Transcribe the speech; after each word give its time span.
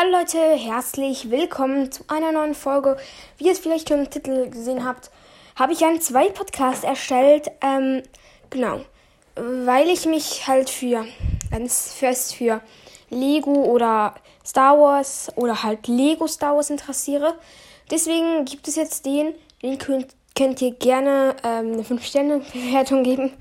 Hallo 0.00 0.12
Leute, 0.12 0.38
herzlich 0.38 1.30
willkommen 1.30 1.92
zu 1.92 2.04
einer 2.08 2.32
neuen 2.32 2.54
Folge. 2.54 2.96
Wie 3.36 3.44
ihr 3.44 3.52
es 3.52 3.58
vielleicht 3.58 3.90
schon 3.90 3.98
im 3.98 4.08
Titel 4.08 4.48
gesehen 4.48 4.86
habt, 4.86 5.10
habe 5.56 5.74
ich 5.74 5.84
einen 5.84 6.00
zwei 6.00 6.30
Podcast 6.30 6.84
erstellt. 6.84 7.50
Ähm, 7.60 8.02
genau, 8.48 8.80
weil 9.36 9.90
ich 9.90 10.06
mich 10.06 10.48
halt 10.48 10.70
für 10.70 11.04
ganz 11.50 11.92
fest 11.92 12.34
für 12.34 12.62
Lego 13.10 13.52
oder 13.64 14.14
Star 14.42 14.78
Wars 14.78 15.30
oder 15.36 15.62
halt 15.62 15.86
Lego 15.86 16.26
Star 16.26 16.56
Wars 16.56 16.70
interessiere. 16.70 17.34
Deswegen 17.90 18.46
gibt 18.46 18.68
es 18.68 18.76
jetzt 18.76 19.04
den, 19.04 19.34
den 19.60 19.76
könnt, 19.76 20.14
könnt 20.34 20.62
ihr 20.62 20.72
gerne 20.72 21.36
ähm, 21.44 21.74
eine 21.74 21.82
5-Sterne-Bewertung 21.82 23.02
geben. 23.02 23.34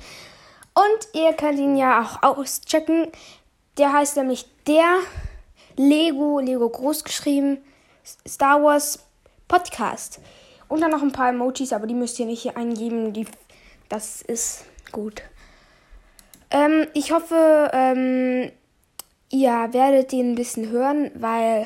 Und 0.73 1.07
ihr 1.21 1.31
könnt 1.31 1.57
ihn 1.57 1.77
ja 1.77 2.01
auch 2.01 2.21
auschecken. 2.21 3.07
Der 3.77 3.93
heißt 3.93 4.17
nämlich 4.17 4.45
der 4.67 4.97
Lego, 5.79 6.39
Lego 6.39 6.67
groß 6.67 7.05
geschrieben, 7.05 7.63
Star 8.27 8.61
Wars 8.61 8.99
Podcast. 9.47 10.19
Und 10.67 10.81
dann 10.81 10.91
noch 10.91 11.01
ein 11.01 11.13
paar 11.13 11.29
Emojis, 11.29 11.71
aber 11.71 11.87
die 11.87 11.93
müsst 11.93 12.19
ihr 12.19 12.25
nicht 12.25 12.41
hier 12.41 12.57
eingeben. 12.57 13.13
Die, 13.13 13.25
das 13.87 14.21
ist 14.21 14.65
gut. 14.91 15.21
Ähm, 16.51 16.85
ich 16.93 17.13
hoffe, 17.13 17.71
ähm, 17.71 18.51
ihr 19.29 19.69
werdet 19.71 20.11
den 20.11 20.33
ein 20.33 20.35
bisschen 20.35 20.69
hören, 20.69 21.11
weil 21.15 21.65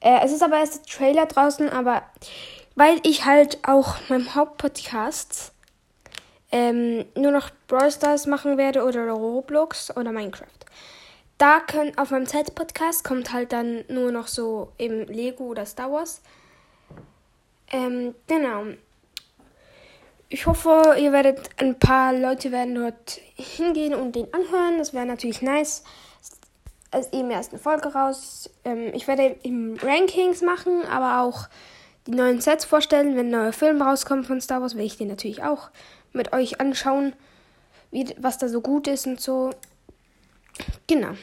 äh, 0.00 0.18
es 0.24 0.32
ist 0.32 0.42
aber 0.42 0.58
erst 0.58 0.74
der 0.74 0.82
Trailer 0.82 1.26
draußen, 1.26 1.68
aber 1.68 2.02
weil 2.74 2.98
ich 3.04 3.24
halt 3.24 3.60
auch 3.62 3.94
meinem 4.08 4.34
Hauptpodcast 4.34 5.52
ähm, 6.50 7.04
nur 7.14 7.30
noch 7.30 7.50
Brawl 7.68 7.92
Stars 7.92 8.26
machen 8.26 8.58
werde 8.58 8.82
oder 8.82 9.08
Roblox 9.08 9.96
oder 9.96 10.10
Minecraft 10.10 10.48
da 11.44 11.60
können 11.60 11.92
auf 11.98 12.10
meinem 12.10 12.24
Zeit-Podcast 12.24 13.04
kommt 13.04 13.30
halt 13.34 13.52
dann 13.52 13.84
nur 13.88 14.10
noch 14.10 14.28
so 14.28 14.72
im 14.78 15.04
Lego 15.08 15.44
oder 15.44 15.66
Star 15.66 15.92
Wars. 15.92 16.22
Ähm, 17.70 18.14
genau. 18.26 18.64
Ich 20.30 20.46
hoffe, 20.46 20.96
ihr 20.98 21.12
werdet, 21.12 21.50
ein 21.58 21.78
paar 21.78 22.14
Leute 22.14 22.50
werden 22.50 22.74
dort 22.74 23.20
hingehen 23.34 23.94
und 23.94 24.16
den 24.16 24.32
anhören. 24.32 24.78
Das 24.78 24.94
wäre 24.94 25.04
natürlich 25.04 25.42
nice. 25.42 25.84
Es 26.90 27.08
ist 27.08 27.14
eben 27.14 27.30
erst 27.30 27.52
eine 27.52 27.60
Folge 27.60 27.92
raus. 27.92 28.48
Ähm, 28.64 28.92
ich 28.94 29.06
werde 29.06 29.36
im 29.42 29.76
Rankings 29.82 30.40
machen, 30.40 30.86
aber 30.86 31.20
auch 31.20 31.50
die 32.06 32.12
neuen 32.12 32.40
Sets 32.40 32.64
vorstellen. 32.64 33.16
Wenn 33.16 33.26
ein 33.26 33.32
neuer 33.32 33.52
Film 33.52 33.82
rauskommt 33.82 34.26
von 34.26 34.40
Star 34.40 34.62
Wars, 34.62 34.76
werde 34.76 34.86
ich 34.86 34.96
den 34.96 35.08
natürlich 35.08 35.42
auch 35.42 35.68
mit 36.14 36.32
euch 36.32 36.58
anschauen, 36.58 37.12
wie, 37.90 38.14
was 38.16 38.38
da 38.38 38.48
so 38.48 38.62
gut 38.62 38.86
ist 38.86 39.06
und 39.06 39.20
so. 39.20 39.50
Genau. 40.86 41.14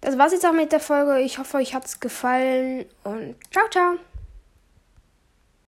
Das 0.00 0.18
war's 0.18 0.32
jetzt 0.32 0.44
auch 0.44 0.52
mit 0.52 0.72
der 0.72 0.80
Folge. 0.80 1.20
Ich 1.20 1.38
hoffe, 1.38 1.58
euch 1.58 1.74
hat's 1.74 2.00
gefallen 2.00 2.86
und 3.04 3.36
ciao, 3.50 3.68
ciao. 3.70 3.98